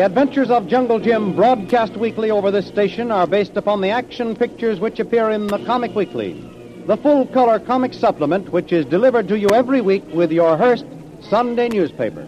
The 0.00 0.06
adventures 0.06 0.48
of 0.48 0.66
Jungle 0.66 0.98
Jim, 0.98 1.36
broadcast 1.36 1.94
weekly 1.94 2.30
over 2.30 2.50
this 2.50 2.66
station, 2.66 3.10
are 3.10 3.26
based 3.26 3.58
upon 3.58 3.82
the 3.82 3.90
action 3.90 4.34
pictures 4.34 4.80
which 4.80 4.98
appear 4.98 5.28
in 5.28 5.46
the 5.46 5.58
Comic 5.66 5.94
Weekly, 5.94 6.42
the 6.86 6.96
full 6.96 7.26
color 7.26 7.58
comic 7.58 7.92
supplement 7.92 8.48
which 8.50 8.72
is 8.72 8.86
delivered 8.86 9.28
to 9.28 9.38
you 9.38 9.48
every 9.50 9.82
week 9.82 10.02
with 10.14 10.32
your 10.32 10.56
Hearst 10.56 10.86
Sunday 11.20 11.68
newspaper. 11.68 12.26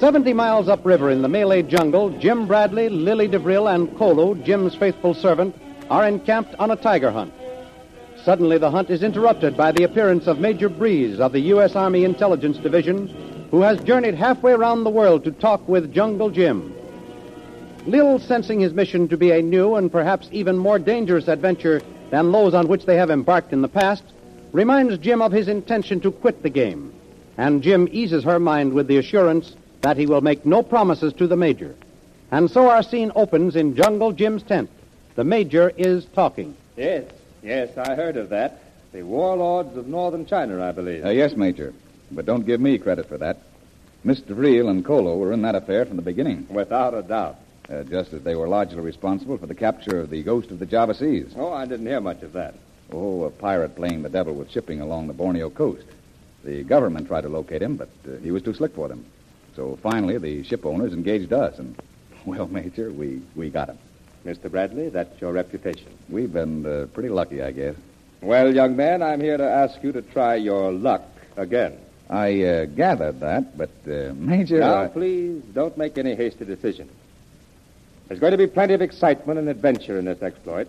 70 0.00 0.32
miles 0.32 0.68
upriver 0.68 1.10
in 1.10 1.22
the 1.22 1.28
Malay 1.28 1.62
jungle, 1.62 2.10
Jim 2.18 2.48
Bradley, 2.48 2.88
Lily 2.88 3.28
DeVril, 3.28 3.72
and 3.72 3.88
Kolu, 3.96 4.44
Jim's 4.44 4.74
faithful 4.74 5.14
servant, 5.14 5.54
are 5.90 6.08
encamped 6.08 6.56
on 6.58 6.72
a 6.72 6.76
tiger 6.76 7.12
hunt. 7.12 7.32
Suddenly, 8.24 8.58
the 8.58 8.72
hunt 8.72 8.90
is 8.90 9.04
interrupted 9.04 9.56
by 9.56 9.70
the 9.70 9.84
appearance 9.84 10.26
of 10.26 10.40
Major 10.40 10.68
Breeze 10.68 11.20
of 11.20 11.30
the 11.30 11.54
U.S. 11.54 11.76
Army 11.76 12.02
Intelligence 12.02 12.58
Division, 12.58 13.25
who 13.56 13.62
has 13.62 13.80
journeyed 13.84 14.14
halfway 14.14 14.52
around 14.52 14.84
the 14.84 14.90
world 14.90 15.24
to 15.24 15.30
talk 15.30 15.66
with 15.66 15.90
Jungle 15.90 16.28
Jim. 16.28 16.74
Lil, 17.86 18.18
sensing 18.18 18.60
his 18.60 18.74
mission 18.74 19.08
to 19.08 19.16
be 19.16 19.30
a 19.30 19.40
new 19.40 19.76
and 19.76 19.90
perhaps 19.90 20.28
even 20.30 20.58
more 20.58 20.78
dangerous 20.78 21.26
adventure 21.26 21.80
than 22.10 22.30
those 22.30 22.52
on 22.52 22.68
which 22.68 22.84
they 22.84 22.98
have 22.98 23.08
embarked 23.08 23.54
in 23.54 23.62
the 23.62 23.68
past, 23.68 24.04
reminds 24.52 24.98
Jim 24.98 25.22
of 25.22 25.32
his 25.32 25.48
intention 25.48 26.00
to 26.00 26.12
quit 26.12 26.42
the 26.42 26.50
game. 26.50 26.92
And 27.38 27.62
Jim 27.62 27.88
eases 27.90 28.24
her 28.24 28.38
mind 28.38 28.74
with 28.74 28.88
the 28.88 28.98
assurance 28.98 29.56
that 29.80 29.96
he 29.96 30.04
will 30.04 30.20
make 30.20 30.44
no 30.44 30.62
promises 30.62 31.14
to 31.14 31.26
the 31.26 31.36
Major. 31.36 31.74
And 32.30 32.50
so 32.50 32.68
our 32.68 32.82
scene 32.82 33.10
opens 33.16 33.56
in 33.56 33.74
Jungle 33.74 34.12
Jim's 34.12 34.42
tent. 34.42 34.68
The 35.14 35.24
Major 35.24 35.72
is 35.78 36.04
talking. 36.04 36.54
Yes, 36.76 37.10
yes, 37.42 37.74
I 37.78 37.94
heard 37.94 38.18
of 38.18 38.28
that. 38.28 38.60
The 38.92 39.02
warlords 39.02 39.78
of 39.78 39.86
northern 39.86 40.26
China, 40.26 40.62
I 40.62 40.72
believe. 40.72 41.06
Uh, 41.06 41.08
yes, 41.08 41.34
Major. 41.36 41.72
But 42.10 42.26
don't 42.26 42.46
give 42.46 42.60
me 42.60 42.78
credit 42.78 43.06
for 43.08 43.18
that. 43.18 43.38
Mr. 44.04 44.28
Vreel 44.34 44.68
and 44.70 44.84
Kolu 44.84 45.16
were 45.18 45.32
in 45.32 45.42
that 45.42 45.54
affair 45.56 45.84
from 45.84 45.96
the 45.96 46.02
beginning, 46.02 46.46
Without 46.48 46.94
a 46.94 47.02
doubt. 47.02 47.36
uh, 47.68 47.82
just 47.84 48.12
as 48.12 48.22
they 48.22 48.36
were 48.36 48.46
largely 48.46 48.80
responsible 48.80 49.36
for 49.38 49.46
the 49.46 49.54
capture 49.54 50.00
of 50.00 50.10
the 50.10 50.22
ghost 50.22 50.50
of 50.50 50.58
the 50.60 50.66
Java 50.66 50.94
Seas. 50.94 51.32
Oh, 51.36 51.52
I 51.52 51.66
didn't 51.66 51.86
hear 51.86 52.00
much 52.00 52.22
of 52.22 52.32
that. 52.34 52.54
Oh, 52.92 53.24
a 53.24 53.30
pirate 53.30 53.74
playing 53.74 54.02
the 54.02 54.08
devil 54.08 54.34
with 54.34 54.50
shipping 54.52 54.80
along 54.80 55.08
the 55.08 55.12
Borneo 55.12 55.50
coast. 55.50 55.84
The 56.44 56.62
government 56.62 57.08
tried 57.08 57.22
to 57.22 57.28
locate 57.28 57.60
him, 57.62 57.76
but 57.76 57.88
uh, 58.06 58.18
he 58.22 58.30
was 58.30 58.44
too 58.44 58.54
slick 58.54 58.74
for 58.74 58.86
them. 58.86 59.04
So 59.56 59.76
finally, 59.82 60.18
the 60.18 60.44
ship 60.44 60.64
owners 60.64 60.92
engaged 60.92 61.32
us, 61.32 61.58
and, 61.58 61.74
well, 62.24 62.46
Major, 62.46 62.92
we, 62.92 63.20
we 63.34 63.50
got 63.50 63.68
him. 63.70 63.78
Mr. 64.24 64.48
Bradley, 64.48 64.88
that's 64.88 65.20
your 65.20 65.32
reputation. 65.32 65.88
We've 66.08 66.32
been 66.32 66.64
uh, 66.64 66.86
pretty 66.92 67.08
lucky, 67.08 67.42
I 67.42 67.50
guess. 67.50 67.74
Well, 68.20 68.54
young 68.54 68.76
man, 68.76 69.02
I'm 69.02 69.20
here 69.20 69.36
to 69.36 69.48
ask 69.48 69.82
you 69.82 69.90
to 69.92 70.02
try 70.02 70.36
your 70.36 70.70
luck 70.72 71.02
again. 71.36 71.78
I 72.08 72.42
uh, 72.42 72.64
gathered 72.66 73.20
that, 73.20 73.58
but, 73.58 73.70
uh, 73.88 74.12
Major. 74.14 74.60
now, 74.60 74.84
I- 74.84 74.88
please 74.88 75.42
don't 75.52 75.76
make 75.76 75.98
any 75.98 76.14
hasty 76.14 76.44
decision. 76.44 76.88
There's 78.08 78.20
going 78.20 78.32
to 78.32 78.38
be 78.38 78.46
plenty 78.46 78.74
of 78.74 78.82
excitement 78.82 79.38
and 79.40 79.48
adventure 79.48 79.98
in 79.98 80.04
this 80.04 80.22
exploit, 80.22 80.68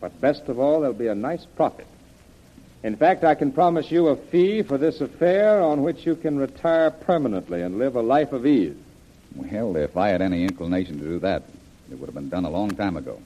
but 0.00 0.20
best 0.20 0.48
of 0.48 0.60
all, 0.60 0.80
there'll 0.80 0.94
be 0.94 1.08
a 1.08 1.14
nice 1.14 1.44
profit. 1.44 1.86
In 2.84 2.94
fact, 2.94 3.24
I 3.24 3.34
can 3.34 3.50
promise 3.50 3.90
you 3.90 4.06
a 4.08 4.16
fee 4.16 4.62
for 4.62 4.78
this 4.78 5.00
affair 5.00 5.60
on 5.60 5.82
which 5.82 6.06
you 6.06 6.14
can 6.14 6.38
retire 6.38 6.92
permanently 6.92 7.62
and 7.62 7.78
live 7.78 7.96
a 7.96 8.02
life 8.02 8.32
of 8.32 8.46
ease. 8.46 8.76
Well, 9.34 9.76
if 9.76 9.96
I 9.96 10.08
had 10.08 10.22
any 10.22 10.44
inclination 10.44 10.98
to 11.00 11.04
do 11.04 11.18
that, 11.18 11.42
it 11.90 11.98
would 11.98 12.06
have 12.06 12.14
been 12.14 12.28
done 12.28 12.44
a 12.44 12.50
long 12.50 12.70
time 12.70 12.96
ago. 12.96 13.20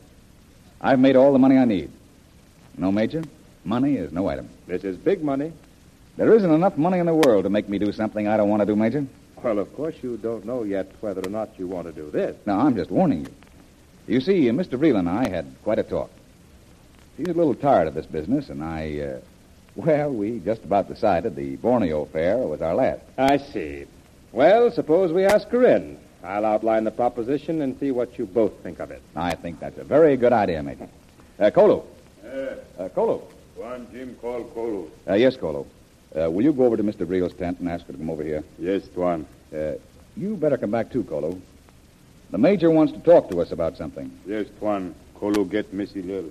I've 0.80 0.98
made 0.98 1.16
all 1.16 1.32
the 1.34 1.38
money 1.38 1.58
I 1.58 1.66
need. 1.66 1.90
No, 2.78 2.90
Major, 2.90 3.22
money 3.64 3.96
is 3.96 4.10
no 4.12 4.26
item. 4.28 4.48
This 4.66 4.84
is 4.84 4.96
big 4.96 5.22
money. 5.22 5.52
There 6.16 6.34
isn't 6.34 6.50
enough 6.50 6.76
money 6.76 6.98
in 6.98 7.06
the 7.06 7.14
world 7.14 7.44
to 7.44 7.50
make 7.50 7.68
me 7.68 7.78
do 7.78 7.90
something 7.92 8.28
I 8.28 8.36
don't 8.36 8.48
want 8.50 8.60
to 8.60 8.66
do, 8.66 8.76
Major. 8.76 9.06
Well, 9.42 9.58
of 9.58 9.74
course, 9.74 9.94
you 10.02 10.18
don't 10.18 10.44
know 10.44 10.62
yet 10.62 10.92
whether 11.00 11.20
or 11.26 11.30
not 11.30 11.50
you 11.58 11.66
want 11.66 11.86
to 11.86 11.92
do 11.92 12.10
this. 12.10 12.36
Now, 12.46 12.60
I'm 12.60 12.76
just 12.76 12.90
warning 12.90 13.22
you. 13.24 14.14
You 14.14 14.20
see, 14.20 14.48
uh, 14.48 14.52
Mr. 14.52 14.78
Vreel 14.78 14.98
and 14.98 15.08
I 15.08 15.28
had 15.28 15.46
quite 15.64 15.78
a 15.78 15.82
talk. 15.82 16.10
He's 17.16 17.28
a 17.28 17.32
little 17.32 17.54
tired 17.54 17.88
of 17.88 17.94
this 17.94 18.06
business, 18.06 18.50
and 18.50 18.62
I, 18.62 18.98
uh, 19.00 19.20
well, 19.74 20.10
we 20.10 20.38
just 20.40 20.62
about 20.64 20.88
decided 20.88 21.34
the 21.34 21.56
Borneo 21.56 22.02
affair 22.02 22.36
was 22.38 22.60
our 22.60 22.74
last. 22.74 23.00
I 23.16 23.38
see. 23.38 23.86
Well, 24.32 24.70
suppose 24.70 25.12
we 25.12 25.24
ask 25.24 25.48
her 25.48 25.64
in. 25.64 25.98
I'll 26.22 26.44
outline 26.44 26.84
the 26.84 26.90
proposition 26.90 27.62
and 27.62 27.78
see 27.80 27.90
what 27.90 28.18
you 28.18 28.26
both 28.26 28.52
think 28.62 28.78
of 28.80 28.90
it. 28.90 29.02
I 29.16 29.34
think 29.34 29.60
that's 29.60 29.78
a 29.78 29.84
very 29.84 30.16
good 30.16 30.32
idea, 30.32 30.62
Major. 30.62 30.88
Uh, 31.38 31.50
Kolu. 31.50 31.84
Uh, 32.24 32.88
Kolu. 32.90 33.22
One 33.56 33.86
Jim 33.92 34.14
call 34.20 34.44
Kolu. 34.44 34.88
Uh, 35.08 35.14
yes, 35.14 35.36
Kolu. 35.36 35.66
Uh, 36.14 36.30
will 36.30 36.42
you 36.42 36.52
go 36.52 36.64
over 36.64 36.76
to 36.76 36.82
Mr. 36.82 37.06
Vreel's 37.06 37.32
tent 37.32 37.58
and 37.60 37.68
ask 37.68 37.86
her 37.86 37.92
to 37.92 37.98
come 37.98 38.10
over 38.10 38.22
here? 38.22 38.44
Yes, 38.58 38.82
Tuan. 38.94 39.26
Uh, 39.54 39.72
you 40.16 40.36
better 40.36 40.58
come 40.58 40.70
back 40.70 40.90
too, 40.90 41.04
Kolu. 41.04 41.40
The 42.30 42.38
Major 42.38 42.70
wants 42.70 42.92
to 42.92 42.98
talk 43.00 43.30
to 43.30 43.40
us 43.40 43.50
about 43.52 43.76
something. 43.76 44.10
Yes, 44.26 44.46
Tuan. 44.58 44.94
Kolu 45.18 45.48
get 45.50 45.72
Missy 45.72 46.02
Lil. 46.02 46.30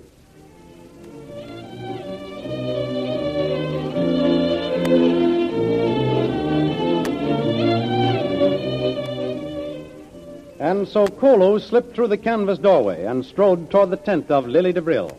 And 10.59 10.87
so 10.87 11.07
Kolu 11.07 11.59
slipped 11.59 11.95
through 11.95 12.07
the 12.07 12.17
canvas 12.17 12.59
doorway 12.59 13.05
and 13.05 13.25
strode 13.25 13.71
toward 13.71 13.89
the 13.89 13.97
tent 13.97 14.29
of 14.29 14.47
Lily 14.47 14.73
DeVril. 14.73 15.15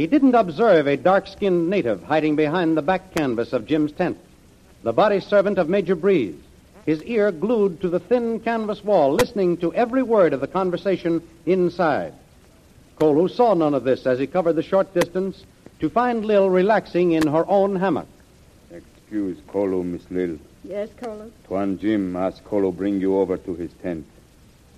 He 0.00 0.06
didn't 0.06 0.34
observe 0.34 0.86
a 0.86 0.96
dark-skinned 0.96 1.68
native 1.68 2.02
hiding 2.02 2.34
behind 2.34 2.74
the 2.74 2.80
back 2.80 3.14
canvas 3.14 3.52
of 3.52 3.66
Jim's 3.66 3.92
tent, 3.92 4.16
the 4.82 4.94
body 4.94 5.20
servant 5.20 5.58
of 5.58 5.68
Major 5.68 5.94
Breeze, 5.94 6.40
his 6.86 7.02
ear 7.02 7.30
glued 7.30 7.82
to 7.82 7.90
the 7.90 8.00
thin 8.00 8.40
canvas 8.40 8.82
wall, 8.82 9.12
listening 9.12 9.58
to 9.58 9.74
every 9.74 10.02
word 10.02 10.32
of 10.32 10.40
the 10.40 10.46
conversation 10.46 11.22
inside. 11.44 12.14
Kolu 12.98 13.28
saw 13.28 13.52
none 13.52 13.74
of 13.74 13.84
this 13.84 14.06
as 14.06 14.18
he 14.18 14.26
covered 14.26 14.54
the 14.54 14.62
short 14.62 14.94
distance 14.94 15.44
to 15.80 15.90
find 15.90 16.24
Lil 16.24 16.48
relaxing 16.48 17.12
in 17.12 17.26
her 17.26 17.46
own 17.46 17.76
hammock. 17.76 18.08
Excuse 18.70 19.36
Kolu, 19.48 19.84
Miss 19.84 20.10
Lil. 20.10 20.38
Yes, 20.64 20.88
Kolu. 20.98 21.30
Tuan 21.46 21.78
Jim 21.78 22.16
ask 22.16 22.42
Kolu 22.44 22.74
bring 22.74 23.02
you 23.02 23.18
over 23.18 23.36
to 23.36 23.54
his 23.54 23.70
tent. 23.82 24.06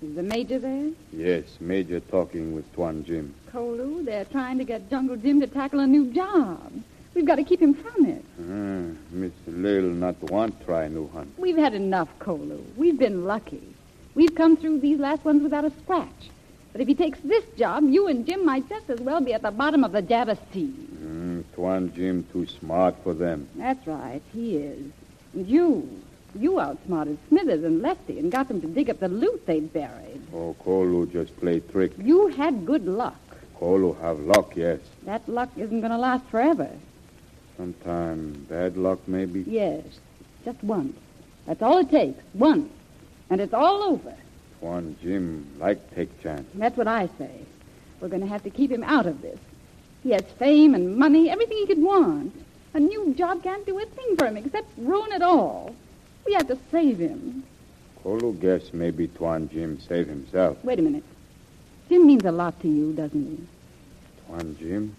Is 0.03 0.17
the 0.17 0.23
major 0.25 0.59
there? 0.59 0.91
Yes, 1.13 1.45
Major 1.61 2.01
talking 2.01 2.57
with 2.57 2.71
Tuan 2.75 3.05
Jim. 3.05 3.33
Kolu, 3.53 4.05
they're 4.05 4.25
trying 4.25 4.59
to 4.59 4.65
get 4.65 4.91
Jungle 4.91 5.17
Jim 5.17 5.41
to 5.41 5.47
tackle 5.47 5.79
a 5.79 5.87
new 5.87 6.13
job. 6.13 6.73
We've 7.15 7.25
got 7.25 7.37
to 7.37 7.45
keep 7.45 7.61
him 7.63 7.73
from 7.75 8.07
it. 8.07 8.25
Ah, 8.41 8.99
Miss 9.13 9.33
Lil 9.47 9.83
not 9.85 10.21
want 10.25 10.61
try 10.65 10.89
new 10.89 11.09
hunt. 11.09 11.33
We've 11.39 11.57
had 11.57 11.75
enough, 11.75 12.09
Kolu. 12.19 12.65
We've 12.77 12.99
been 12.99 13.27
lucky. 13.27 13.63
We've 14.17 14.35
come 14.35 14.57
through 14.57 14.81
these 14.81 14.99
last 14.99 15.25
ones 15.25 15.41
without 15.43 15.65
a 15.65 15.71
scratch. 15.83 16.31
But 16.73 16.81
if 16.81 16.89
he 16.89 16.97
takes 16.97 17.21
this 17.21 17.45
job, 17.57 17.85
you 17.85 18.09
and 18.09 18.27
Jim 18.27 18.45
might 18.45 18.69
just 18.69 18.91
as 18.91 18.99
well 18.99 19.21
be 19.21 19.35
at 19.35 19.43
the 19.43 19.53
bottom 19.53 19.85
of 19.85 19.93
the 19.93 20.03
Java 20.03 20.37
Sea. 20.53 20.75
Mm, 21.01 21.45
Tuan 21.55 21.93
Jim 21.95 22.27
too 22.33 22.47
smart 22.47 22.97
for 23.05 23.15
them. 23.15 23.49
That's 23.55 23.87
right, 23.87 24.23
he 24.33 24.57
is. 24.57 24.91
And 25.35 25.47
you, 25.47 25.89
you 26.35 26.61
outsmarted 26.61 27.19
Smithers 27.29 27.65
and 27.65 27.83
Lefty 27.83 28.19
and 28.19 28.31
got 28.33 28.49
them 28.49 28.61
to 28.61 28.67
dig 28.67 28.91
up 28.91 29.01
the 29.01 29.09
loot 29.09 29.47
they'd 29.47 29.73
buried. 29.73 30.21
Oh, 30.33 30.57
Kolu 30.65 31.11
just 31.13 31.39
played 31.41 31.71
trick. 31.71 31.93
You 31.99 32.29
had 32.29 32.65
good 32.67 32.87
luck. 32.87 33.17
Kolu 33.59 34.01
have 34.01 34.21
luck, 34.21 34.57
yes. 34.57 34.81
That 35.05 35.29
luck 35.29 35.51
isn't 35.57 35.81
going 35.81 35.93
to 35.93 35.99
last 35.99 36.25
forever. 36.27 36.71
Sometime 37.57 38.47
bad 38.49 38.77
luck, 38.77 38.99
maybe. 39.07 39.45
Yes, 39.47 39.85
just 40.45 40.63
once. 40.65 40.97
That's 41.47 41.63
all 41.63 41.79
it 41.79 41.91
takes. 41.91 42.23
Once. 42.35 42.71
And 43.31 43.41
it's 43.41 43.55
all 43.55 43.83
over. 43.83 44.15
Tuan 44.61 44.97
Jim 45.03 45.47
like 45.59 45.95
take 45.95 46.23
chance. 46.23 46.49
That's 46.55 46.77
what 46.77 46.89
I 46.89 47.09
say. 47.19 47.41
We're 48.01 48.09
going 48.09 48.23
to 48.23 48.29
have 48.29 48.43
to 48.45 48.51
keep 48.51 48.71
him 48.71 48.85
out 48.85 49.07
of 49.07 49.23
this. 49.23 49.39
He 50.03 50.11
has 50.11 50.23
fame 50.39 50.75
and 50.75 50.97
money, 50.97 51.31
everything 51.31 51.59
he 51.59 51.67
could 51.67 51.83
want. 51.83 52.35
A 52.75 52.81
new 52.81 53.15
job 53.15 53.43
can't 53.43 53.67
do 53.67 53.79
a 53.79 53.87
thing 53.87 54.17
for 54.17 54.27
him 54.27 54.37
except 54.37 54.69
ruin 54.77 55.13
it 55.13 55.23
all. 55.23 55.75
We 56.27 56.35
have 56.35 56.47
to 56.49 56.59
save 56.71 56.99
him. 56.99 57.45
Kolu 58.03 58.39
guess 58.41 58.73
maybe 58.73 59.09
Tuan 59.09 59.49
Jim 59.49 59.79
save 59.81 60.09
himself. 60.09 60.59
Wait 60.65 60.79
a 60.79 60.83
minute. 60.83 61.05
Jim 61.89 62.07
means 62.07 62.25
a 62.25 62.33
lot 62.33 62.61
to 62.63 62.69
you, 62.69 62.93
doesn't 62.93 63.23
he? 63.23 63.47
Tuan 64.27 64.57
Jim 64.59 64.97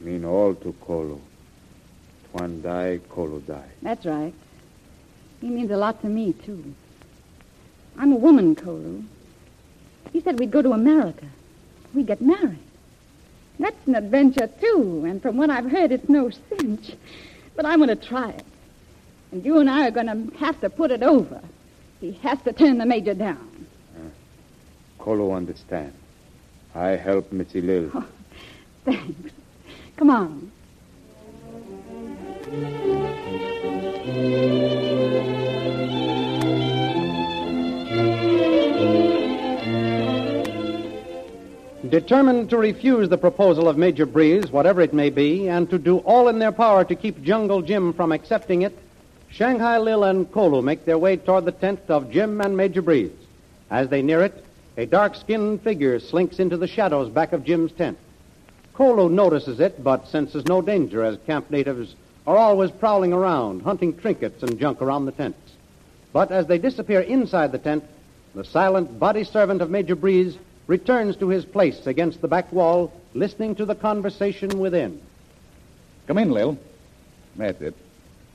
mean 0.00 0.24
all 0.24 0.54
to 0.56 0.72
Kolu. 0.84 1.18
Tuan 2.32 2.62
die, 2.62 3.00
Kolu 3.10 3.40
die. 3.46 3.68
That's 3.82 4.04
right. 4.06 4.34
He 5.40 5.48
means 5.48 5.70
a 5.70 5.76
lot 5.76 6.00
to 6.02 6.08
me, 6.08 6.32
too. 6.32 6.74
I'm 7.96 8.12
a 8.12 8.16
woman, 8.16 8.54
Kolu. 8.54 9.04
He 10.12 10.20
said 10.20 10.38
we'd 10.38 10.50
go 10.50 10.62
to 10.62 10.72
America. 10.72 11.26
We'd 11.94 12.06
get 12.06 12.20
married. 12.20 12.58
That's 13.58 13.86
an 13.86 13.94
adventure, 13.94 14.48
too, 14.60 15.04
and 15.06 15.20
from 15.20 15.36
what 15.36 15.50
I've 15.50 15.70
heard, 15.70 15.92
it's 15.92 16.08
no 16.08 16.30
cinch. 16.30 16.92
But 17.56 17.66
I'm 17.66 17.78
going 17.78 17.88
to 17.88 17.96
try 17.96 18.30
it. 18.30 18.44
And 19.32 19.44
you 19.44 19.58
and 19.58 19.70
I 19.70 19.86
are 19.86 19.90
going 19.90 20.06
to 20.06 20.36
have 20.38 20.60
to 20.60 20.70
put 20.70 20.90
it 20.90 21.02
over. 21.02 21.40
He 22.00 22.12
has 22.22 22.40
to 22.42 22.52
turn 22.52 22.78
the 22.78 22.86
major 22.86 23.14
down. 23.14 23.66
Kolu 24.98 25.34
understand. 25.34 25.92
I 26.74 26.90
help 26.90 27.32
Missy 27.32 27.60
Lil. 27.60 27.90
Oh, 27.94 28.06
thanks. 28.84 29.32
Come 29.96 30.10
on. 30.10 30.52
Determined 41.88 42.50
to 42.50 42.56
refuse 42.56 43.08
the 43.08 43.18
proposal 43.18 43.68
of 43.68 43.76
Major 43.76 44.06
Breeze, 44.06 44.52
whatever 44.52 44.80
it 44.80 44.94
may 44.94 45.10
be, 45.10 45.48
and 45.48 45.68
to 45.70 45.78
do 45.78 45.98
all 45.98 46.28
in 46.28 46.38
their 46.38 46.52
power 46.52 46.84
to 46.84 46.94
keep 46.94 47.22
Jungle 47.22 47.62
Jim 47.62 47.92
from 47.92 48.12
accepting 48.12 48.62
it, 48.62 48.78
Shanghai 49.30 49.78
Lil 49.78 50.04
and 50.04 50.30
Kolu 50.30 50.62
make 50.62 50.84
their 50.84 50.98
way 50.98 51.16
toward 51.16 51.44
the 51.44 51.52
tent 51.52 51.80
of 51.88 52.10
Jim 52.10 52.40
and 52.40 52.56
Major 52.56 52.82
Breeze. 52.82 53.12
As 53.70 53.88
they 53.88 54.02
near 54.02 54.22
it, 54.22 54.44
a 54.76 54.86
dark-skinned 54.86 55.62
figure 55.62 56.00
slinks 56.00 56.38
into 56.38 56.56
the 56.56 56.66
shadows 56.66 57.08
back 57.08 57.32
of 57.32 57.44
Jim's 57.44 57.72
tent. 57.72 57.96
Kolu 58.74 59.10
notices 59.10 59.60
it, 59.60 59.82
but 59.82 60.08
senses 60.08 60.46
no 60.46 60.60
danger, 60.60 61.02
as 61.04 61.16
camp 61.26 61.50
natives 61.50 61.94
are 62.26 62.36
always 62.36 62.70
prowling 62.70 63.12
around, 63.12 63.62
hunting 63.62 63.96
trinkets 63.96 64.42
and 64.42 64.58
junk 64.58 64.82
around 64.82 65.06
the 65.06 65.12
tents. 65.12 65.52
But 66.12 66.32
as 66.32 66.46
they 66.46 66.58
disappear 66.58 67.00
inside 67.00 67.52
the 67.52 67.58
tent, 67.58 67.84
the 68.34 68.44
silent 68.44 68.98
body 68.98 69.24
servant 69.24 69.62
of 69.62 69.70
Major 69.70 69.96
Breeze 69.96 70.36
returns 70.66 71.16
to 71.16 71.28
his 71.28 71.44
place 71.44 71.86
against 71.86 72.20
the 72.20 72.28
back 72.28 72.52
wall, 72.52 72.92
listening 73.14 73.54
to 73.56 73.64
the 73.64 73.74
conversation 73.74 74.58
within. 74.58 75.00
Come 76.06 76.18
in, 76.18 76.30
Lil. 76.30 76.58
That's 77.36 77.60
it. 77.60 77.74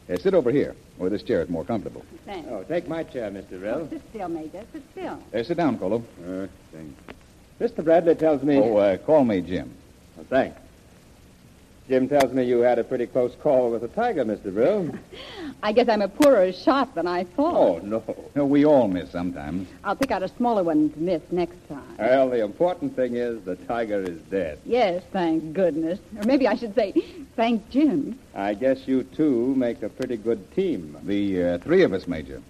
Uh, 0.07 0.17
sit 0.17 0.33
over 0.35 0.51
here, 0.51 0.75
where 0.97 1.09
this 1.09 1.23
chair 1.23 1.41
is 1.41 1.49
more 1.49 1.63
comfortable. 1.63 2.05
Thanks. 2.25 2.47
Oh, 2.51 2.63
take 2.63 2.87
my 2.87 3.03
chair, 3.03 3.31
Mr. 3.31 3.61
Rill. 3.61 3.89
Sit 3.89 4.01
still, 4.11 4.29
Major. 4.29 4.63
Sit 4.71 4.83
still. 4.91 5.23
Uh, 5.33 5.43
sit 5.43 5.57
down, 5.57 5.79
Kolu. 5.79 6.03
Uh, 6.23 6.47
thank 6.71 6.95
Mr. 7.59 7.83
Bradley 7.83 8.15
tells 8.15 8.43
me. 8.43 8.57
Oh, 8.57 8.77
uh, 8.77 8.97
call 8.97 9.23
me 9.23 9.41
Jim. 9.41 9.73
Oh, 10.19 10.25
thanks. 10.29 10.59
Jim 11.87 12.09
tells 12.09 12.33
me 12.33 12.43
you 12.43 12.59
had 12.59 12.79
a 12.79 12.83
pretty 12.83 13.05
close 13.05 13.35
call 13.35 13.69
with 13.69 13.83
a 13.83 13.87
tiger, 13.87 14.25
Mr. 14.25 14.51
Brill. 14.51 14.91
I 15.63 15.71
guess 15.71 15.87
I'm 15.87 16.01
a 16.01 16.07
poorer 16.07 16.51
shot 16.51 16.95
than 16.95 17.05
I 17.07 17.25
thought. 17.25 17.55
Oh, 17.55 17.79
no. 17.85 18.03
No, 18.33 18.45
we 18.45 18.65
all 18.65 18.87
miss 18.87 19.11
sometimes. 19.11 19.67
I'll 19.83 19.95
pick 19.95 20.09
out 20.09 20.23
a 20.23 20.27
smaller 20.27 20.63
one 20.63 20.89
to 20.91 20.99
miss 20.99 21.21
next 21.31 21.57
time. 21.69 21.95
Well, 21.99 22.29
the 22.29 22.43
important 22.43 22.95
thing 22.95 23.15
is 23.15 23.39
the 23.43 23.55
tiger 23.55 24.01
is 24.01 24.19
dead. 24.31 24.59
Yes, 24.65 25.03
thank 25.13 25.53
goodness. 25.53 25.99
Or 26.17 26.23
maybe 26.23 26.47
I 26.47 26.55
should 26.55 26.73
say, 26.73 26.93
thank 27.35 27.69
Jim. 27.69 28.17
I 28.33 28.53
guess 28.53 28.87
you 28.87 29.03
two 29.03 29.53
make 29.55 29.83
a 29.83 29.89
pretty 29.89 30.17
good 30.17 30.53
team. 30.55 30.97
The 31.03 31.43
uh, 31.43 31.57
three 31.59 31.83
of 31.83 31.93
us, 31.93 32.07
Major. 32.07 32.41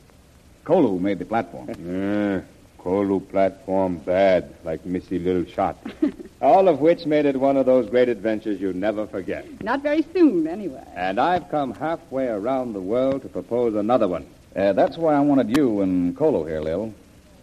Kolu 0.66 1.00
made 1.00 1.20
the 1.20 1.26
platform. 1.26 1.70
Uh, 1.86 2.42
Kolu 2.82 3.20
platform 3.32 3.98
bad, 3.98 4.54
like 4.64 4.86
Missy 4.86 5.18
Little 5.18 5.46
shot. 5.46 5.76
All 6.42 6.68
of 6.68 6.82
which 6.82 7.08
made 7.08 7.26
it 7.26 7.36
one 7.36 7.58
of 7.58 7.66
those 7.66 7.90
great 7.90 8.10
adventures 8.10 8.62
you 8.62 8.74
never 8.74 9.08
forget. 9.08 9.64
Not 9.64 9.82
very 9.82 10.06
soon, 10.14 10.46
anyway. 10.46 10.84
And 10.96 11.20
I've 11.20 11.50
come 11.50 11.74
halfway 11.74 12.28
around 12.28 12.74
the 12.74 12.80
world 12.81 13.24
to 13.24 13.28
propose 13.28 13.74
another 13.74 14.08
one. 14.08 14.28
Uh, 14.56 14.74
that's 14.74 14.98
why 14.98 15.16
I 15.16 15.20
wanted 15.22 15.58
you 15.58 15.81
and 15.81 16.16
Kolu 16.16 16.48
here, 16.48 16.62
Lil. 16.62 16.94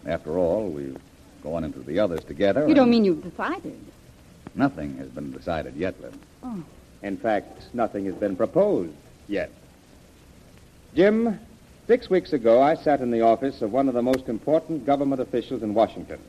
After 0.05 0.37
all, 0.37 0.69
we've 0.69 0.97
gone 1.43 1.65
into 1.65 1.79
the 1.79 1.99
others 1.99 2.23
together. 2.23 2.65
You 2.65 2.73
don't 2.73 2.89
mean 2.89 3.03
you've 3.03 3.23
decided. 3.23 3.77
Nothing 4.55 4.95
has 4.97 5.09
been 5.09 5.33
decided 5.33 5.75
yet, 5.75 5.95
Lil. 6.01 6.63
In 7.03 7.17
fact, 7.17 7.63
nothing 7.73 8.05
has 8.05 8.15
been 8.15 8.35
proposed 8.35 8.93
yet. 9.27 9.51
Jim, 10.95 11.39
six 11.85 12.09
weeks 12.09 12.31
ago, 12.33 12.61
I 12.61 12.75
sat 12.75 13.01
in 13.01 13.11
the 13.11 13.21
office 13.21 13.61
of 13.61 13.73
one 13.73 13.89
of 13.89 13.93
the 13.93 14.01
most 14.01 14.29
important 14.29 14.85
government 14.85 15.21
officials 15.21 15.61
in 15.61 15.73
Washington. 15.73 16.19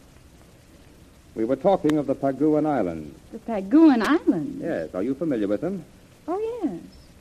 We 1.36 1.44
were 1.44 1.56
talking 1.56 1.96
of 1.96 2.06
the 2.06 2.14
Paguan 2.14 2.66
Islands. 2.66 3.16
The 3.32 3.38
Paguan 3.38 4.02
Islands. 4.02 4.62
Yes, 4.62 4.94
are 4.94 5.02
you 5.02 5.14
familiar 5.14 5.48
with 5.48 5.60
them? 5.60 5.84
Oh, 6.26 6.60
yes. 6.62 6.80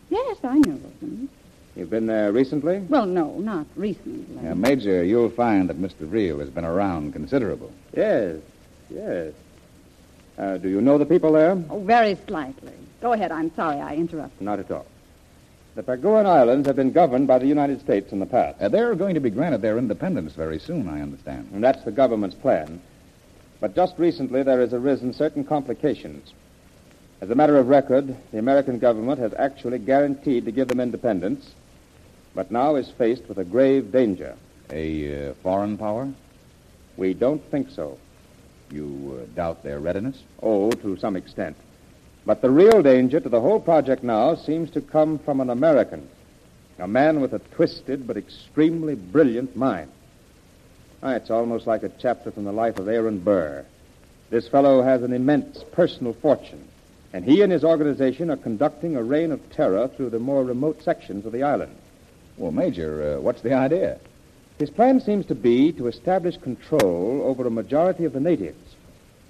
Yes, 0.10 0.38
I 0.44 0.58
know 0.60 0.74
of 0.74 1.00
them. 1.00 1.30
You've 1.76 1.90
been 1.90 2.06
there 2.06 2.32
recently? 2.32 2.80
Well, 2.80 3.08
no, 3.08 3.40
not 3.40 3.66
recently. 3.76 4.54
Major, 4.56 5.04
you'll 5.04 5.32
find 5.32 5.70
that 5.70 5.82
Mr. 5.82 6.10
Reel 6.12 6.40
has 6.40 6.50
been 6.50 6.66
around 6.66 7.14
considerable. 7.14 7.72
Yes, 7.96 8.38
yes. 8.90 9.34
Uh, 10.38 10.58
do 10.58 10.70
you 10.70 10.82
know 10.82 10.98
the 10.98 11.06
people 11.06 11.34
there? 11.34 11.62
Oh, 11.70 11.80
very 11.80 12.18
slightly. 12.28 12.74
Go 13.02 13.14
ahead. 13.14 13.32
I'm 13.32 13.54
sorry 13.56 13.80
I 13.80 13.96
interrupted. 13.96 14.42
Not 14.42 14.60
at 14.60 14.72
all. 14.72 14.86
The 15.76 15.84
Paguan 15.84 16.26
Islands 16.26 16.68
have 16.68 16.76
been 16.76 16.92
governed 16.92 17.28
by 17.28 17.40
the 17.40 17.48
United 17.48 17.82
States 17.82 18.12
in 18.12 18.20
the 18.20 18.26
past. 18.26 18.62
Uh, 18.62 18.70
they're 18.70 18.96
going 18.96 19.16
to 19.16 19.20
be 19.20 19.30
granted 19.30 19.62
their 19.62 19.78
independence 19.78 20.34
very 20.34 20.60
soon, 20.60 20.88
I 20.88 21.02
understand. 21.02 21.50
And 21.54 21.64
that's 21.64 21.84
the 21.84 21.92
government's 21.92 22.36
plan. 22.36 22.80
But 23.60 23.76
just 23.76 23.98
recently, 23.98 24.44
there 24.44 24.60
has 24.60 24.74
arisen 24.74 25.14
certain 25.14 25.44
complications. 25.44 26.32
As 27.22 27.30
a 27.30 27.36
matter 27.36 27.58
of 27.58 27.70
record, 27.70 28.16
the 28.32 28.38
American 28.38 28.80
government 28.80 29.20
has 29.20 29.34
actually 29.34 29.80
guaranteed 29.80 30.46
to 30.46 30.52
give 30.52 30.68
them 30.68 30.80
independence, 30.80 31.52
but 32.36 32.52
now 32.52 32.76
is 32.76 32.90
faced 32.90 33.28
with 33.28 33.38
a 33.38 33.46
grave 33.46 33.92
danger. 33.92 34.36
A 34.72 35.30
uh, 35.30 35.34
foreign 35.42 35.78
power? 35.78 36.12
We 36.98 37.14
don't 37.14 37.44
think 37.50 37.70
so. 37.70 37.98
You 38.74 39.22
uh, 39.22 39.36
doubt 39.36 39.62
their 39.62 39.80
readiness? 39.80 40.20
Oh, 40.42 40.72
to 40.72 40.98
some 40.98 41.16
extent. 41.16 41.56
But 42.26 42.42
the 42.42 42.50
real 42.50 42.82
danger 42.82 43.20
to 43.20 43.30
the 43.30 43.40
whole 43.40 43.60
project 43.60 44.04
now 44.04 44.34
seems 44.34 44.72
to 44.72 44.82
come 44.82 45.20
from 45.20 45.40
an 45.42 45.52
American, 45.52 46.10
a 46.80 46.88
man 46.88 47.22
with 47.22 47.34
a 47.34 47.40
twisted 47.40 48.08
but 48.08 48.18
extremely 48.18 48.96
brilliant 48.96 49.56
mind. 49.56 49.92
Ah, 51.04 51.14
it's 51.14 51.30
almost 51.30 51.68
like 51.68 51.84
a 51.84 51.92
chapter 52.00 52.32
from 52.32 52.46
the 52.46 52.52
life 52.52 52.80
of 52.80 52.88
Aaron 52.88 53.20
Burr. 53.20 53.64
This 54.32 54.48
fellow 54.48 54.82
has 54.82 55.04
an 55.04 55.14
immense 55.14 55.64
personal 55.74 56.14
fortune, 56.14 56.68
and 57.12 57.24
he 57.24 57.44
and 57.44 57.52
his 57.52 57.64
organization 57.64 58.32
are 58.32 58.38
conducting 58.38 58.96
a 58.96 59.04
reign 59.04 59.32
of 59.32 59.52
terror 59.52 59.88
through 59.88 60.10
the 60.10 60.20
more 60.20 60.44
remote 60.44 60.82
sections 60.82 61.28
of 61.28 61.32
the 61.32 61.44
island. 61.44 61.76
Well, 62.38 62.52
Major, 62.52 63.18
uh, 63.18 63.22
what's 63.22 63.42
the 63.42 63.54
idea? 63.54 64.00
His 64.58 64.70
plan 64.70 65.02
seems 65.02 65.26
to 65.26 65.36
be 65.36 65.74
to 65.74 65.88
establish 65.88 66.38
control 66.38 67.22
over 67.24 67.46
a 67.46 67.52
majority 67.52 68.06
of 68.06 68.14
the 68.14 68.20
natives, 68.20 68.63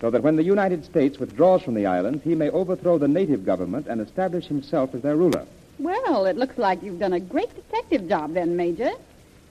so 0.04 0.10
that 0.10 0.22
when 0.22 0.36
the 0.36 0.44
United 0.44 0.84
States 0.84 1.18
withdraws 1.18 1.62
from 1.62 1.76
the 1.76 1.86
island, 1.86 2.20
he 2.26 2.36
may 2.36 2.50
overthrow 2.50 2.98
the 2.98 3.08
native 3.08 3.46
government 3.46 3.88
and 3.88 4.02
establish 4.02 4.46
himself 4.48 4.94
as 4.94 5.02
their 5.02 5.16
ruler. 5.16 5.46
Well, 5.80 6.26
it 6.26 6.36
looks 6.36 6.58
like 6.58 6.84
you've 6.84 7.00
done 7.00 7.14
a 7.14 7.22
great 7.22 7.56
detective 7.56 8.10
job 8.10 8.34
then, 8.34 8.58
Major. 8.58 8.92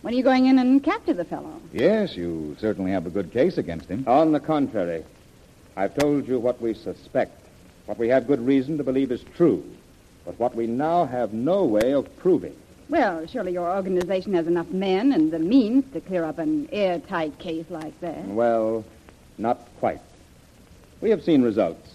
When 0.03 0.13
are 0.13 0.17
you 0.19 0.23
going 0.23 0.45
in 0.45 0.59
and 0.59 0.85
capture 0.85 1.15
the 1.15 1.25
fellow? 1.25 1.59
Yes, 1.73 2.19
you 2.19 2.55
certainly 2.61 2.91
have 2.91 3.07
a 3.07 3.11
good 3.11 3.33
case 3.33 3.57
against 3.57 3.89
him. 3.89 4.05
On 4.07 4.33
the 4.33 4.41
contrary, 4.41 5.05
I've 5.75 5.95
told 5.95 6.29
you 6.29 6.39
what 6.39 6.61
we 6.61 6.75
suspect, 6.75 7.33
what 7.87 7.97
we 7.97 8.09
have 8.09 8.27
good 8.27 8.45
reason 8.45 8.77
to 8.77 8.85
believe 8.85 9.11
is 9.11 9.25
true, 9.35 9.65
but 10.27 10.39
what 10.39 10.55
we 10.55 10.67
now 10.67 11.07
have 11.07 11.33
no 11.33 11.65
way 11.65 11.95
of 11.95 12.15
proving. 12.19 12.55
Well, 12.91 13.27
surely 13.27 13.55
your 13.55 13.75
organization 13.75 14.35
has 14.35 14.47
enough 14.47 14.69
men 14.69 15.15
and 15.15 15.33
the 15.33 15.39
means 15.39 15.91
to 15.95 16.03
clear 16.03 16.25
up 16.25 16.39
an 16.39 16.69
airtight 16.73 17.39
case 17.39 17.71
like 17.71 17.99
that. 18.03 18.27
Well, 18.27 18.85
not 19.39 19.59
quite. 19.81 20.03
We 21.03 21.11
have 21.11 21.23
seen 21.25 21.43
results, 21.43 21.91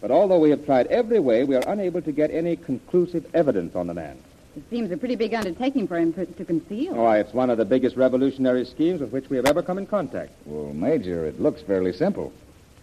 but 0.00 0.10
although 0.12 0.38
we 0.38 0.50
have 0.50 0.64
tried 0.64 0.86
every 0.86 1.18
way, 1.18 1.42
we 1.44 1.56
are 1.56 1.64
unable 1.66 2.00
to 2.02 2.12
get 2.12 2.30
any 2.30 2.56
conclusive 2.56 3.26
evidence 3.34 3.74
on 3.74 3.88
the 3.88 3.94
man. 3.94 4.16
It 4.56 4.62
seems 4.70 4.90
a 4.92 4.96
pretty 4.96 5.16
big 5.16 5.34
undertaking 5.34 5.88
for 5.88 5.98
him 5.98 6.12
to 6.12 6.26
to 6.26 6.44
conceal. 6.44 6.94
Why, 6.94 7.18
it's 7.18 7.34
one 7.34 7.50
of 7.50 7.58
the 7.58 7.64
biggest 7.64 7.96
revolutionary 7.96 8.64
schemes 8.64 9.00
with 9.00 9.10
which 9.10 9.28
we 9.28 9.36
have 9.36 9.46
ever 9.46 9.62
come 9.62 9.78
in 9.78 9.86
contact. 9.86 10.30
Well, 10.46 10.72
Major, 10.72 11.26
it 11.26 11.40
looks 11.40 11.60
fairly 11.62 11.92
simple. 11.92 12.32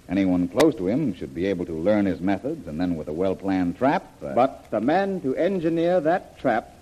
Anyone 0.10 0.48
close 0.50 0.76
to 0.76 0.88
him 0.88 1.14
should 1.14 1.34
be 1.34 1.46
able 1.46 1.66
to 1.68 1.74
learn 1.74 2.06
his 2.06 2.20
methods, 2.20 2.68
and 2.68 2.80
then 2.82 2.96
with 2.98 3.08
a 3.08 3.14
well-planned 3.14 3.78
trap. 3.78 4.04
Uh, 4.22 4.34
But 4.34 4.66
the 4.72 4.82
man 4.82 5.22
to 5.22 5.36
engineer 5.36 6.02
that 6.02 6.40
trap 6.40 6.76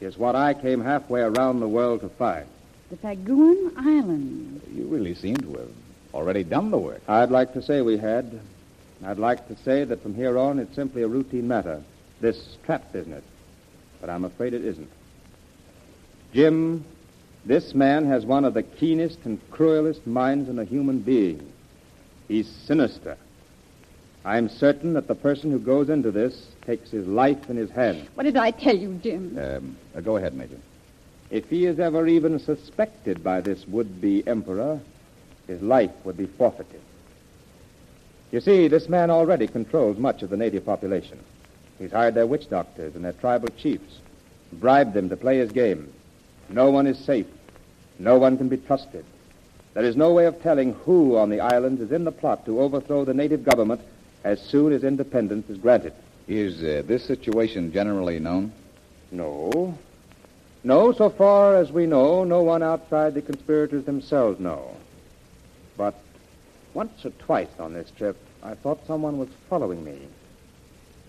is 0.00 0.18
what 0.18 0.36
I 0.36 0.52
came 0.54 0.80
halfway 0.82 1.22
around 1.22 1.60
the 1.60 1.68
world 1.68 2.02
to 2.02 2.08
find. 2.10 2.44
The 2.90 2.96
Paguan 2.98 3.72
Islands. 3.78 4.62
you 4.72 4.84
really 4.84 5.14
seem 5.14 5.38
to 5.38 5.52
have 5.54 5.70
already 6.14 6.44
done 6.44 6.70
the 6.70 6.78
work. 6.78 7.02
I'd 7.08 7.30
like 7.30 7.52
to 7.54 7.62
say 7.62 7.82
we 7.82 7.98
had. 7.98 8.40
I'd 9.04 9.18
like 9.18 9.48
to 9.48 9.56
say 9.56 9.84
that 9.84 10.02
from 10.02 10.14
here 10.14 10.38
on 10.38 10.58
it's 10.58 10.74
simply 10.74 11.02
a 11.02 11.08
routine 11.08 11.48
matter, 11.48 11.82
this 12.20 12.56
trap 12.64 12.92
business. 12.92 13.24
But 14.00 14.08
I'm 14.08 14.24
afraid 14.24 14.54
it 14.54 14.64
isn't. 14.64 14.90
Jim, 16.32 16.84
this 17.44 17.74
man 17.74 18.06
has 18.06 18.24
one 18.24 18.44
of 18.44 18.54
the 18.54 18.62
keenest 18.62 19.18
and 19.24 19.38
cruelest 19.50 20.06
minds 20.06 20.48
in 20.48 20.58
a 20.58 20.64
human 20.64 21.00
being. 21.00 21.52
He's 22.28 22.48
sinister. 22.48 23.16
I'm 24.24 24.48
certain 24.48 24.94
that 24.94 25.06
the 25.06 25.14
person 25.14 25.50
who 25.50 25.58
goes 25.58 25.90
into 25.90 26.10
this 26.10 26.46
takes 26.64 26.90
his 26.90 27.06
life 27.06 27.50
in 27.50 27.56
his 27.56 27.70
hand. 27.70 28.08
What 28.14 28.22
did 28.22 28.38
I 28.38 28.52
tell 28.52 28.76
you, 28.76 28.94
Jim? 29.02 29.38
Um, 29.38 29.76
uh, 29.94 30.00
go 30.00 30.16
ahead, 30.16 30.32
Major. 30.34 30.58
If 31.30 31.50
he 31.50 31.66
is 31.66 31.78
ever 31.78 32.06
even 32.06 32.38
suspected 32.38 33.22
by 33.22 33.42
this 33.42 33.66
would-be 33.68 34.26
emperor, 34.26 34.80
his 35.46 35.60
life 35.62 35.90
would 36.04 36.16
be 36.16 36.26
forfeited. 36.26 36.80
You 38.32 38.40
see, 38.40 38.68
this 38.68 38.88
man 38.88 39.10
already 39.10 39.46
controls 39.46 39.98
much 39.98 40.22
of 40.22 40.30
the 40.30 40.36
native 40.36 40.64
population. 40.64 41.18
He's 41.78 41.92
hired 41.92 42.14
their 42.14 42.26
witch 42.26 42.48
doctors 42.48 42.94
and 42.94 43.04
their 43.04 43.12
tribal 43.12 43.48
chiefs, 43.56 43.98
bribed 44.52 44.94
them 44.94 45.08
to 45.08 45.16
play 45.16 45.38
his 45.38 45.52
game. 45.52 45.92
No 46.48 46.70
one 46.70 46.86
is 46.86 46.98
safe. 46.98 47.26
No 47.98 48.18
one 48.18 48.36
can 48.36 48.48
be 48.48 48.56
trusted. 48.56 49.04
There 49.74 49.84
is 49.84 49.96
no 49.96 50.12
way 50.12 50.26
of 50.26 50.40
telling 50.42 50.72
who 50.72 51.16
on 51.16 51.30
the 51.30 51.40
islands 51.40 51.80
is 51.80 51.92
in 51.92 52.04
the 52.04 52.12
plot 52.12 52.44
to 52.46 52.60
overthrow 52.60 53.04
the 53.04 53.14
native 53.14 53.44
government 53.44 53.80
as 54.22 54.40
soon 54.40 54.72
as 54.72 54.84
independence 54.84 55.50
is 55.50 55.58
granted. 55.58 55.92
Is 56.26 56.62
uh, 56.62 56.82
this 56.86 57.04
situation 57.04 57.72
generally 57.72 58.18
known? 58.18 58.52
No. 59.10 59.76
No, 60.62 60.92
so 60.92 61.10
far 61.10 61.56
as 61.56 61.70
we 61.70 61.86
know, 61.86 62.24
no 62.24 62.42
one 62.42 62.62
outside 62.62 63.14
the 63.14 63.22
conspirators 63.22 63.84
themselves 63.84 64.40
know. 64.40 64.74
But 65.76 65.94
once 66.72 67.04
or 67.04 67.10
twice 67.10 67.48
on 67.58 67.74
this 67.74 67.90
trip, 67.96 68.16
I 68.42 68.54
thought 68.54 68.86
someone 68.86 69.18
was 69.18 69.28
following 69.48 69.84
me. 69.84 69.98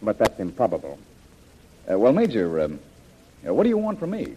But 0.01 0.17
that's 0.17 0.39
improbable. 0.39 0.99
Uh, 1.89 1.99
well, 1.99 2.13
Major, 2.13 2.61
um, 2.61 2.79
uh, 3.47 3.53
what 3.53 3.63
do 3.63 3.69
you 3.69 3.77
want 3.77 3.99
from 3.99 4.11
me? 4.11 4.35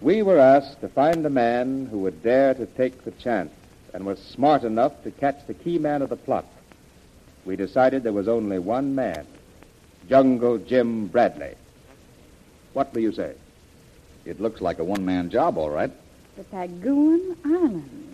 We 0.00 0.22
were 0.22 0.38
asked 0.38 0.80
to 0.80 0.88
find 0.88 1.24
a 1.24 1.30
man 1.30 1.86
who 1.86 1.98
would 2.00 2.22
dare 2.22 2.54
to 2.54 2.66
take 2.66 3.04
the 3.04 3.12
chance 3.12 3.52
and 3.94 4.04
was 4.04 4.18
smart 4.18 4.64
enough 4.64 5.02
to 5.04 5.10
catch 5.10 5.46
the 5.46 5.54
key 5.54 5.78
man 5.78 6.02
of 6.02 6.08
the 6.08 6.16
plot. 6.16 6.46
We 7.44 7.56
decided 7.56 8.02
there 8.02 8.12
was 8.12 8.28
only 8.28 8.58
one 8.58 8.94
man, 8.94 9.26
Jungle 10.08 10.58
Jim 10.58 11.06
Bradley. 11.06 11.54
What 12.72 12.92
do 12.94 13.00
you 13.00 13.12
say? 13.12 13.34
It 14.24 14.40
looks 14.40 14.60
like 14.60 14.78
a 14.78 14.84
one-man 14.84 15.30
job, 15.30 15.58
all 15.58 15.70
right. 15.70 15.90
The 16.36 16.44
Paguan 16.44 17.36
Islands. 17.44 18.11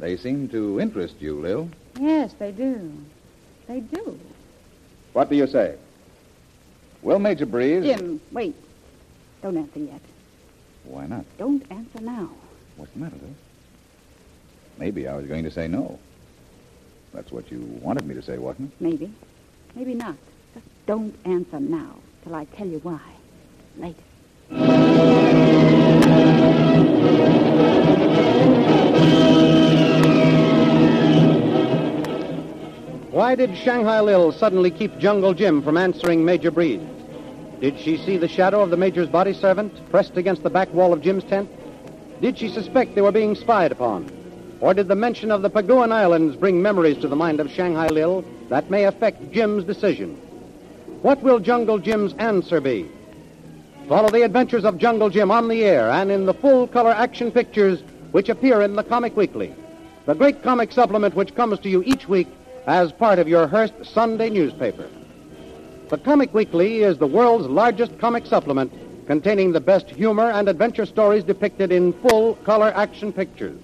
They 0.00 0.16
seem 0.16 0.48
to 0.48 0.80
interest 0.80 1.16
you, 1.20 1.38
Lil. 1.38 1.68
Yes, 2.00 2.32
they 2.38 2.52
do. 2.52 2.90
They 3.68 3.80
do. 3.80 4.18
What 5.12 5.28
do 5.28 5.36
you 5.36 5.46
say? 5.46 5.76
Will 7.02 7.18
Major 7.18 7.44
Breeze. 7.44 7.84
Jim, 7.84 8.18
wait. 8.32 8.54
Don't 9.42 9.58
answer 9.58 9.78
yet. 9.78 10.00
Why 10.84 11.06
not? 11.06 11.26
Don't 11.36 11.62
answer 11.70 12.00
now. 12.00 12.30
What's 12.76 12.92
the 12.92 13.00
matter, 13.00 13.16
Lil? 13.16 13.34
Maybe 14.78 15.06
I 15.06 15.14
was 15.14 15.26
going 15.26 15.44
to 15.44 15.50
say 15.50 15.68
no. 15.68 15.98
That's 17.12 17.30
what 17.30 17.50
you 17.50 17.60
wanted 17.82 18.06
me 18.06 18.14
to 18.14 18.22
say, 18.22 18.38
wasn't 18.38 18.72
it? 18.72 18.80
Maybe. 18.80 19.12
Maybe 19.74 19.92
not. 19.92 20.16
Just 20.54 20.66
don't 20.86 21.14
answer 21.26 21.60
now 21.60 21.94
till 22.24 22.34
I 22.34 22.46
tell 22.46 22.66
you 22.66 22.78
why. 22.78 23.00
Later. 23.76 24.00
Why 33.30 33.36
did 33.36 33.56
Shanghai 33.56 34.00
Lil 34.00 34.32
suddenly 34.32 34.72
keep 34.72 34.98
Jungle 34.98 35.34
Jim 35.34 35.62
from 35.62 35.76
answering 35.76 36.24
Major 36.24 36.50
Breeze? 36.50 36.80
Did 37.60 37.78
she 37.78 37.96
see 37.96 38.16
the 38.16 38.26
shadow 38.26 38.60
of 38.60 38.70
the 38.70 38.76
Major's 38.76 39.08
body 39.08 39.34
servant 39.34 39.88
pressed 39.88 40.16
against 40.16 40.42
the 40.42 40.50
back 40.50 40.74
wall 40.74 40.92
of 40.92 41.00
Jim's 41.00 41.22
tent? 41.22 41.48
Did 42.20 42.36
she 42.36 42.48
suspect 42.48 42.96
they 42.96 43.02
were 43.02 43.12
being 43.12 43.36
spied 43.36 43.70
upon? 43.70 44.10
Or 44.58 44.74
did 44.74 44.88
the 44.88 44.96
mention 44.96 45.30
of 45.30 45.42
the 45.42 45.48
Paguan 45.48 45.92
Islands 45.92 46.34
bring 46.34 46.60
memories 46.60 46.98
to 46.98 47.06
the 47.06 47.14
mind 47.14 47.38
of 47.38 47.52
Shanghai 47.52 47.86
Lil 47.86 48.24
that 48.48 48.68
may 48.68 48.82
affect 48.82 49.30
Jim's 49.30 49.62
decision? 49.62 50.16
What 51.02 51.22
will 51.22 51.38
Jungle 51.38 51.78
Jim's 51.78 52.14
answer 52.14 52.60
be? 52.60 52.90
Follow 53.88 54.08
the 54.08 54.24
adventures 54.24 54.64
of 54.64 54.76
Jungle 54.76 55.08
Jim 55.08 55.30
on 55.30 55.46
the 55.46 55.62
air 55.62 55.88
and 55.88 56.10
in 56.10 56.26
the 56.26 56.34
full 56.34 56.66
color 56.66 56.90
action 56.90 57.30
pictures 57.30 57.80
which 58.10 58.28
appear 58.28 58.60
in 58.60 58.74
the 58.74 58.82
Comic 58.82 59.16
Weekly, 59.16 59.54
the 60.06 60.16
great 60.16 60.42
comic 60.42 60.72
supplement 60.72 61.14
which 61.14 61.36
comes 61.36 61.60
to 61.60 61.68
you 61.68 61.84
each 61.84 62.08
week 62.08 62.26
as 62.66 62.92
part 62.92 63.18
of 63.18 63.28
your 63.28 63.46
Hearst 63.46 63.74
Sunday 63.84 64.30
newspaper. 64.30 64.88
The 65.88 65.98
Comic 65.98 66.32
Weekly 66.32 66.82
is 66.82 66.98
the 66.98 67.06
world's 67.06 67.48
largest 67.48 67.98
comic 67.98 68.26
supplement 68.26 68.72
containing 69.06 69.50
the 69.50 69.60
best 69.60 69.90
humor 69.90 70.30
and 70.30 70.48
adventure 70.48 70.86
stories 70.86 71.24
depicted 71.24 71.72
in 71.72 71.92
full 71.94 72.36
color 72.36 72.72
action 72.76 73.12
pictures. 73.12 73.58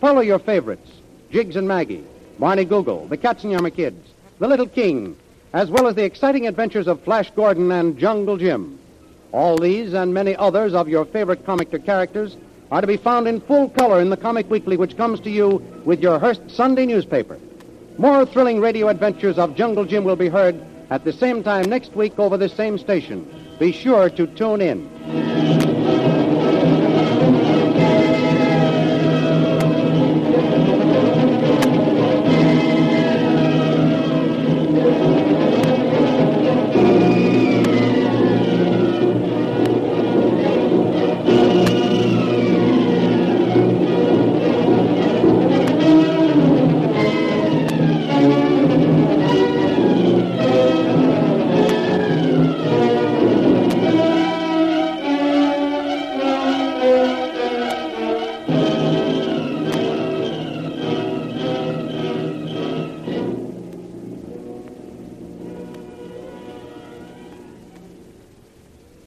Follow 0.00 0.20
your 0.20 0.38
favorites, 0.38 0.88
Jiggs 1.32 1.56
and 1.56 1.66
Maggie, 1.66 2.04
Barney 2.38 2.64
Google, 2.64 3.08
the 3.08 3.18
Katzenjammer 3.18 3.74
Kids, 3.74 4.08
The 4.38 4.46
Little 4.46 4.68
King, 4.68 5.16
as 5.52 5.70
well 5.70 5.88
as 5.88 5.96
the 5.96 6.04
exciting 6.04 6.46
adventures 6.46 6.86
of 6.86 7.02
Flash 7.02 7.30
Gordon 7.32 7.72
and 7.72 7.98
Jungle 7.98 8.36
Jim. 8.36 8.78
All 9.32 9.58
these 9.58 9.94
and 9.94 10.14
many 10.14 10.36
others 10.36 10.74
of 10.74 10.88
your 10.88 11.04
favorite 11.04 11.44
comic 11.44 11.70
characters 11.84 12.36
are 12.70 12.80
to 12.80 12.86
be 12.86 12.96
found 12.96 13.26
in 13.26 13.40
full 13.40 13.70
color 13.70 14.00
in 14.00 14.10
the 14.10 14.16
Comic 14.16 14.48
Weekly, 14.48 14.76
which 14.76 14.96
comes 14.96 15.18
to 15.20 15.30
you 15.30 15.56
with 15.84 16.00
your 16.00 16.18
Hearst 16.18 16.42
Sunday 16.50 16.86
newspaper. 16.86 17.38
More 17.98 18.24
thrilling 18.24 18.60
radio 18.60 18.86
adventures 18.88 19.38
of 19.38 19.56
Jungle 19.56 19.84
Jim 19.84 20.04
will 20.04 20.14
be 20.14 20.28
heard 20.28 20.64
at 20.88 21.04
the 21.04 21.12
same 21.12 21.42
time 21.42 21.68
next 21.68 21.96
week 21.96 22.16
over 22.16 22.36
this 22.36 22.52
same 22.52 22.78
station. 22.78 23.28
Be 23.58 23.72
sure 23.72 24.08
to 24.08 24.26
tune 24.28 24.60
in. 24.60 25.27